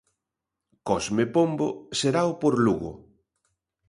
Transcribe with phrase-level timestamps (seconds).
[0.87, 1.67] Cosme Pombo
[1.99, 2.91] serao por Lugo.